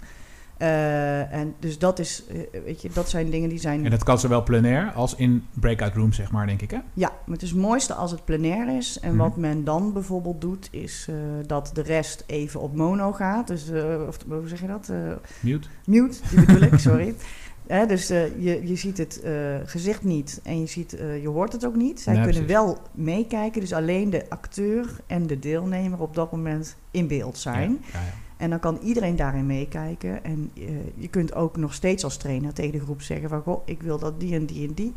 [0.56, 4.04] Eh, en dus dat is, eh, weet je, dat zijn dingen die zijn En dat
[4.04, 6.78] kan zowel plenair als in breakout rooms, zeg maar, denk ik, hè?
[6.94, 8.98] ja, maar het is het mooiste als het plenair is.
[9.00, 9.18] En Mhm.
[9.18, 11.08] wat men dan bijvoorbeeld doet, is
[11.46, 13.46] dat de rest even op mono gaat.
[13.46, 13.70] Dus,
[14.08, 14.92] of hoe zeg je dat?
[15.40, 15.68] Mute.
[15.86, 17.14] mute, die bedoel ik, sorry.
[17.70, 19.32] hè, dus eh, je, je ziet het eh,
[19.64, 22.00] gezicht niet en je, ziet, eh, je hoort het ook niet.
[22.00, 22.62] Zij Nee, kunnen precies.
[22.62, 27.70] wel meekijken, dus alleen de acteur en de deelnemer op dat moment in beeld zijn.
[27.70, 28.12] Ja, ja, ja.
[28.36, 30.24] En dan kan iedereen daarin meekijken.
[30.24, 30.50] En
[30.94, 33.42] je kunt ook nog steeds als trainer tegen de groep zeggen van...
[33.42, 34.92] Goh, ik wil dat die en die en die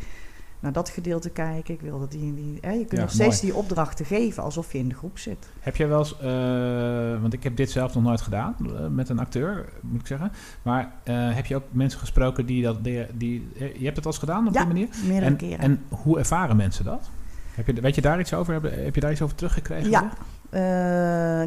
[0.64, 1.74] naar dat gedeelte kijken.
[1.74, 2.58] Ik wil dat die en die...
[2.62, 3.54] Hè, je kunt Ja, nog steeds mooi.
[3.54, 5.50] die opdrachten geven alsof je in de groep zit.
[5.60, 9.10] Heb jij wel eens, eh, want ik heb dit zelf nog nooit gedaan eh, met
[9.10, 10.32] een acteur, moet ik zeggen.
[10.62, 14.12] Maar eh, heb je ook mensen gesproken die dat, die, die je hebt het al
[14.12, 14.88] eens gedaan op Ja, die manier?
[15.06, 15.60] Meerdere En, keren.
[15.60, 17.10] en hoe ervaren mensen dat?
[17.54, 18.54] Heb je, weet je daar iets over?
[18.84, 19.90] Heb je daar iets over teruggekregen?
[19.90, 20.12] Ja.
[20.54, 20.60] Eh,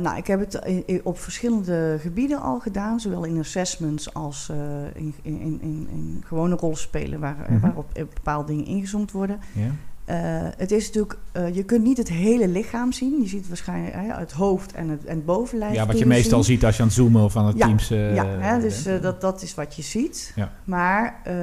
[0.02, 0.60] nou, ik heb het
[1.02, 3.00] op verschillende gebieden al gedaan.
[3.00, 4.56] Zowel in assessments als eh,
[4.94, 7.20] in, in, in, in gewone rolspelen...
[7.20, 7.60] Waar, Mhm.
[7.60, 9.38] waarop bepaalde dingen ingezoomd worden.
[9.52, 9.70] Ja?
[10.06, 10.16] Eh,
[10.56, 13.20] het is natuurlijk, eh, je kunt niet het hele lichaam zien.
[13.22, 15.74] Je ziet waarschijnlijk hè, het hoofd en het, en het bovenlijf.
[15.74, 16.54] Ja, wat je meestal zien.
[16.54, 17.90] ziet als je aan het zoomen van het Ja, teams.
[17.90, 20.32] eh, ja, hè, dus eh, dat, dat is wat je ziet.
[20.34, 20.52] Ja.
[20.64, 21.34] Maar eh,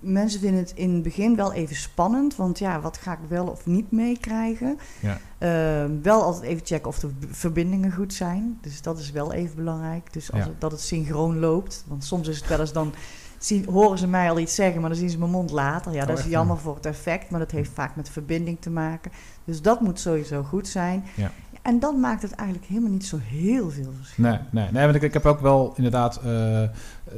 [0.00, 2.36] mensen vinden het in het begin wel even spannend.
[2.36, 4.78] Want ja, wat ga ik wel of niet meekrijgen?
[5.00, 5.18] Ja.
[5.38, 8.58] Eh, wel altijd even checken of de verbindingen goed zijn.
[8.60, 10.12] Dus dat is wel even belangrijk.
[10.12, 11.84] Dus als het, dat het synchroon loopt.
[11.86, 12.92] Want soms is het wel eens dan...
[13.46, 15.92] Zien, horen ze mij al iets zeggen, maar dan zien ze mijn mond later.
[15.92, 18.70] Ja, Oh, dat is jammer voor het effect, maar dat heeft vaak met verbinding te
[18.70, 19.10] maken.
[19.44, 21.04] Dus dat moet sowieso goed zijn.
[21.14, 21.30] Ja.
[21.62, 24.24] En dan maakt het eigenlijk helemaal niet zo heel veel verschil.
[24.24, 26.62] Nee, nee, nee want ik, ik heb ook wel inderdaad, eh,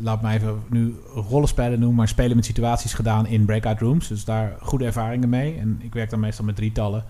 [0.01, 4.09] laat me even nu rollenspellen noemen, maar spelen met situaties gedaan in breakout rooms.
[4.09, 5.59] Dus daar goede ervaringen mee.
[5.59, 7.05] En ik werk dan meestal met drietallen.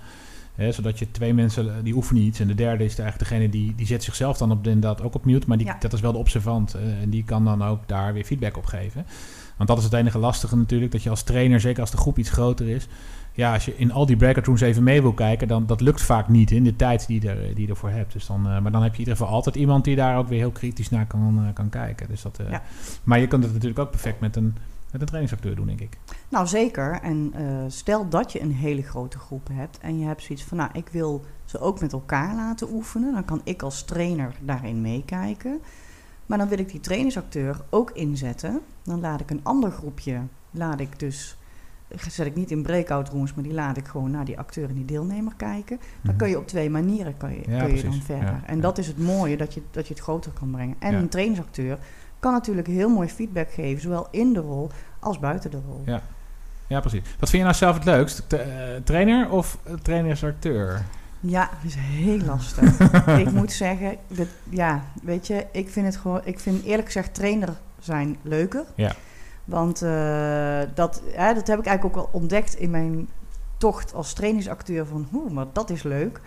[0.58, 2.40] Hè, zodat je twee mensen, eh, die oefenen iets.
[2.40, 5.24] En de derde is eigenlijk degene die, die zet zichzelf dan op, inderdaad ook op
[5.24, 5.48] mute.
[5.48, 5.76] Maar die, Ja.
[5.80, 6.74] dat is wel de observant.
[6.74, 9.06] eh, en die kan dan ook daar weer feedback op geven.
[9.56, 10.92] Want dat is het enige lastige natuurlijk.
[10.92, 12.88] Dat je als trainer, zeker als de groep iets groter is.
[13.32, 16.02] Ja, als je in al die breakout rooms even mee wil kijken, dan dat lukt
[16.02, 18.12] vaak niet in de tijd die er, die je ervoor hebt.
[18.12, 20.28] Dus dan, eh, maar dan heb je in ieder geval altijd iemand die daar ook
[20.28, 22.08] weer heel kritisch naar kan, kan kijken.
[22.08, 22.62] Dus dat, Ja.
[23.04, 24.56] Maar je kunt het natuurlijk ook perfect met een,
[24.92, 25.98] met een trainingsacteur doen, denk ik.
[26.28, 27.00] Nou, zeker.
[27.02, 30.56] En eh, stel dat je een hele grote groep hebt en je hebt zoiets van,
[30.56, 33.12] nou, ik wil ze ook met elkaar laten oefenen.
[33.12, 35.60] Dan kan ik als trainer daarin meekijken.
[36.26, 38.60] Maar dan wil ik die trainingsacteur ook inzetten.
[38.82, 40.20] Dan laat ik een ander groepje,
[40.50, 41.36] laat ik dus,
[42.08, 44.74] zet ik niet in breakout rooms, maar die laat ik gewoon naar die acteur en
[44.74, 45.80] die deelnemer kijken.
[46.02, 47.50] Dan kun je op twee manieren kan je, Mhm.
[47.52, 48.24] Ja, kun je dan verder.
[48.28, 48.62] Ja, en ja.
[48.62, 50.76] dat is het mooie, dat je, dat je het groter kan brengen.
[50.78, 51.78] En een trainingsacteur
[52.18, 55.82] kan natuurlijk heel mooi feedback geven, zowel in de rol als buiten de rol.
[55.84, 56.02] Ja.
[56.66, 57.02] Ja, precies.
[57.18, 58.22] Wat vind je nou zelf het leukst?
[58.28, 58.46] T- eh,
[58.84, 60.84] trainer of uh, trainersacteur?
[61.20, 62.78] Ja, dat is heel lastig.
[63.26, 67.14] ik moet zeggen, dat, ja, weet je, ik vind het gewoon, ik vind eerlijk gezegd
[67.14, 68.64] trainer zijn leuker.
[68.74, 68.92] Ja.
[69.44, 73.08] Want eh, dat, ja, dat heb ik eigenlijk ook wel ontdekt in mijn
[73.56, 76.20] tocht als trainingsacteur van, hoe, maar dat is leuk.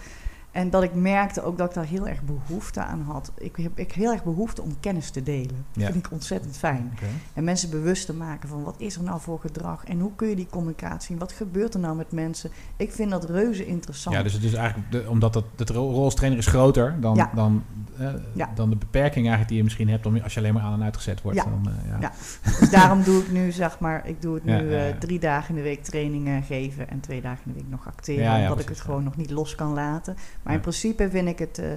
[0.51, 3.31] En dat ik merkte ook dat ik daar heel erg behoefte aan had.
[3.37, 5.47] Ik heb ik heel erg behoefte om kennis te delen.
[5.73, 5.91] Dat Ja.
[5.91, 6.93] vind ik ontzettend fijn.
[7.33, 10.27] En mensen bewust te maken van wat is er nou voor gedrag en hoe kun
[10.27, 12.51] je die communicatie, wat gebeurt er nou met mensen.
[12.77, 14.15] Ik vind dat reuze interessant.
[14.15, 17.15] Ja, dus het is eigenlijk, de, omdat dat, de rol als trainer is groter dan,
[17.15, 17.31] Ja.
[17.35, 17.63] dan,
[17.97, 18.49] eh, Ja.
[18.55, 20.83] dan de beperking eigenlijk die je misschien hebt om, als je alleen maar aan en
[20.83, 21.37] uitgezet wordt.
[21.37, 21.43] Ja.
[21.43, 21.97] Dan, eh, ja.
[21.99, 22.11] Ja.
[22.59, 25.55] Dus daarom doe ik nu, zeg maar, ik doe het nu eh, drie dagen in
[25.55, 28.41] de week trainingen geven en twee dagen in de week nog acteren.
[28.41, 30.15] Omdat ik het gewoon nog niet los kan laten.
[30.43, 31.67] Maar in principe vind ik het, eh,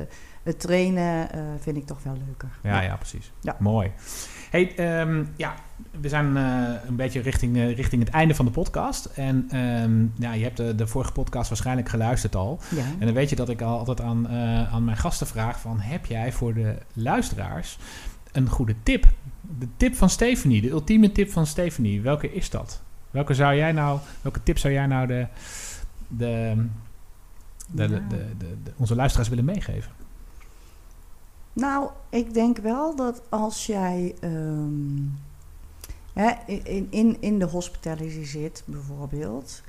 [0.43, 2.49] het trainen eh, vind ik toch wel leuker.
[2.63, 3.33] Ja, ja, precies.
[3.41, 3.57] Ja.
[3.59, 3.91] Mooi.
[4.51, 5.55] Hey, ehm, ja,
[6.01, 9.05] we zijn eh, een beetje richting, richting het einde van de podcast.
[9.05, 12.61] En ehm, ja, je hebt de, de vorige podcast waarschijnlijk geluisterd al.
[12.71, 12.85] Ja.
[12.99, 14.29] En dan weet je dat ik al altijd aan,
[14.69, 15.81] aan mijn gasten vraag van...
[15.81, 17.79] heb jij voor de luisteraars
[18.33, 19.07] een goede tip?
[19.59, 22.01] De tip van Stephanie, de ultieme tip van Stephanie.
[22.01, 22.83] Welke is dat?
[23.11, 25.27] Welke, zou jij nou, welke tip zou jij nou de,
[26.09, 26.65] de,
[27.71, 28.35] de, de,
[28.67, 28.73] Ja.
[28.77, 29.93] onze luisteraars willen meegeven?
[31.53, 35.01] Nou, ik denk wel dat als jij ehm,
[36.13, 39.63] hè, in, in, in de hospitality zit, bijvoorbeeld,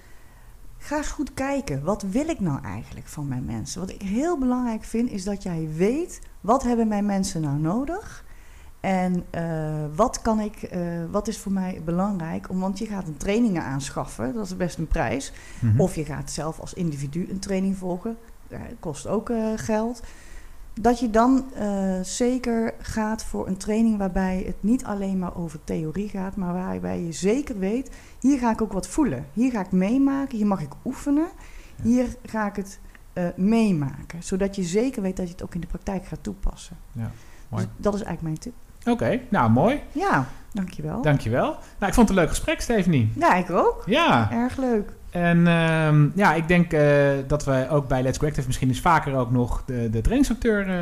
[0.77, 1.84] ga eens goed kijken.
[1.84, 3.79] Wat wil ik nou eigenlijk van mijn mensen?
[3.79, 8.24] Wat ik heel belangrijk vind, is dat jij weet wat hebben mijn mensen nou nodig.
[8.86, 10.80] En eh, wat, kan ik, eh,
[11.12, 12.50] wat is voor mij belangrijk?
[12.50, 15.34] Om, want je gaat een trainingen aanschaffen, dat is best een prijs.
[15.60, 15.82] Mhm.
[15.82, 18.17] Of je gaat zelf als individu een training volgen.
[18.48, 20.02] Dat kost ook eh, geld.
[20.82, 21.45] Dat je dan
[22.02, 27.02] zeker gaat voor een training waarbij het niet alleen maar over theorie gaat, maar waarbij
[27.02, 29.26] je zeker weet, hier ga ik ook wat voelen.
[29.34, 31.28] Hier ga ik meemaken, hier mag ik oefenen.
[31.82, 32.80] Hier ga ik het
[33.36, 34.24] meemaken.
[34.24, 36.78] Zodat je zeker weet dat je het ook in de praktijk gaat toepassen.
[36.91, 37.12] Ja,
[37.50, 37.63] mooi.
[37.63, 38.64] Dus dat is eigenlijk mijn tip.
[38.86, 39.82] Oké, nou mooi.
[39.91, 41.02] Ja, dankjewel.
[41.02, 41.50] Dankjewel.
[41.50, 43.12] Nou, ik vond het een leuk gesprek, Stephanie.
[43.15, 43.84] Ja, ik ook.
[43.86, 44.91] Ja, Erg leuk.
[45.15, 46.82] En ehm, ja, ik denk uh,
[47.28, 50.67] dat we ook bij Let's Go Active misschien eens vaker ook nog de, de trainingsacteur
[50.67, 50.76] uh,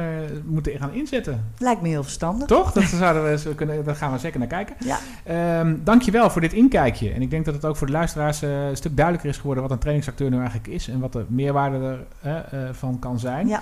[0.45, 1.45] moeten gaan inzetten.
[1.57, 2.47] Lijkt me heel verstandig.
[2.47, 2.71] Toch?
[2.71, 4.75] Dat zouden we zo kunnen, daar gaan we zeker naar kijken.
[4.79, 5.59] Ja.
[5.59, 7.11] Um, dankjewel voor dit inkijkje.
[7.11, 9.63] En ik denk dat het ook voor de luisteraars uh, een stuk duidelijker is geworden
[9.63, 13.47] wat een trainingsacteur nu eigenlijk is en wat de meerwaarde ervan van kan zijn.
[13.47, 13.61] Ja.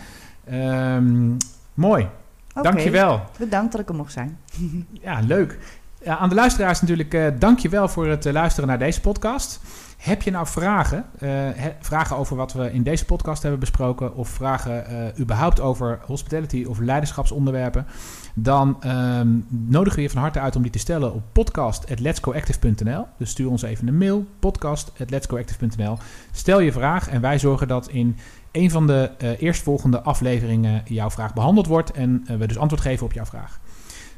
[0.95, 1.37] Um,
[1.73, 2.07] mooi.
[2.53, 2.71] Okay.
[2.71, 3.21] Dankjewel.
[3.37, 4.37] Bedankt dat ik er mocht zijn.
[5.01, 5.57] ja, leuk.
[6.03, 9.59] Ja, aan de luisteraars natuurlijk, uh, dankjewel voor het uh, luisteren naar deze podcast.
[10.01, 11.05] Heb je nou vragen?
[11.17, 16.65] He, vragen over wat we in deze podcast hebben besproken, of vragen überhaupt over hospitality
[16.67, 17.85] of leiderschapsonderwerpen,
[18.33, 23.05] dan um, nodigen we je van harte uit om die te stellen op podcast.letsgoactive.nl.
[23.17, 25.97] Dus stuur ons even een mail, podcast.letsgoactive.nl.
[26.31, 28.17] Stel je vraag en wij zorgen dat in
[28.51, 33.05] een van de uh, eerstvolgende afleveringen jouw vraag behandeld wordt en we dus antwoord geven
[33.05, 33.59] op jouw vraag.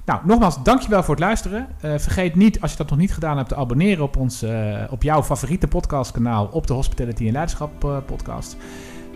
[0.06, 1.68] Nou, nogmaals, dankjewel voor het luisteren.
[1.86, 4.46] Uh, vergeet niet, als je dat nog niet gedaan hebt, te abonneren op, ons,
[4.90, 8.58] op jouw favoriete podcastkanaal op de Hospitality en Leiderschap podcast.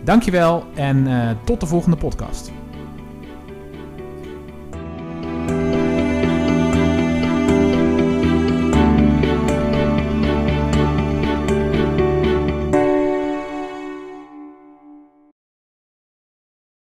[0.04, 1.06] Dankjewel en
[1.44, 2.52] tot de volgende podcast.